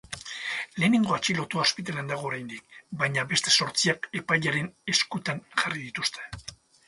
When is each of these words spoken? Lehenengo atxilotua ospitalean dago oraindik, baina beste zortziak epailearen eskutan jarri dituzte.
Lehenengo 0.83 1.11
atxilotua 1.17 1.65
ospitalean 1.65 2.07
dago 2.11 2.25
oraindik, 2.29 2.79
baina 3.03 3.27
beste 3.35 3.53
zortziak 3.57 4.09
epailearen 4.23 4.73
eskutan 4.95 5.45
jarri 5.63 5.85
dituzte. 5.85 6.49